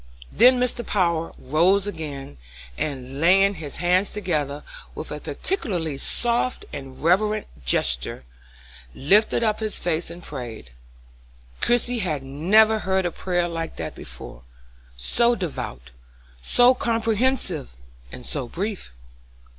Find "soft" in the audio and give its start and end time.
5.99-6.65